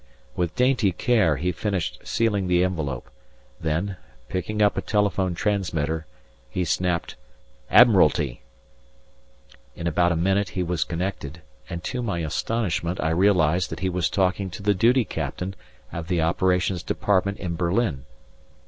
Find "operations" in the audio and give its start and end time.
16.19-16.81